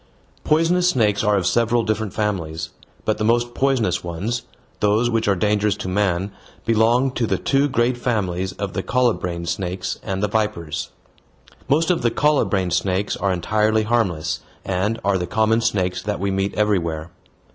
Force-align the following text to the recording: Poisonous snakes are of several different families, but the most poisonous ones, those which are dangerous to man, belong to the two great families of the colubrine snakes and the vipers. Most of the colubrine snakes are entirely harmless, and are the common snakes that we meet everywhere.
Poisonous 0.43 0.89
snakes 0.89 1.23
are 1.23 1.37
of 1.37 1.45
several 1.45 1.83
different 1.83 2.11
families, 2.11 2.71
but 3.05 3.19
the 3.19 3.23
most 3.23 3.53
poisonous 3.53 4.03
ones, 4.03 4.41
those 4.79 5.11
which 5.11 5.27
are 5.27 5.35
dangerous 5.35 5.75
to 5.75 5.87
man, 5.87 6.31
belong 6.65 7.11
to 7.11 7.27
the 7.27 7.37
two 7.37 7.67
great 7.69 7.95
families 7.99 8.51
of 8.53 8.73
the 8.73 8.81
colubrine 8.81 9.45
snakes 9.45 9.99
and 10.01 10.23
the 10.23 10.27
vipers. 10.27 10.89
Most 11.69 11.91
of 11.91 12.01
the 12.01 12.09
colubrine 12.09 12.71
snakes 12.71 13.15
are 13.15 13.31
entirely 13.31 13.83
harmless, 13.83 14.39
and 14.65 14.99
are 15.05 15.19
the 15.19 15.27
common 15.27 15.61
snakes 15.61 16.01
that 16.01 16.19
we 16.19 16.31
meet 16.31 16.55
everywhere. 16.55 17.11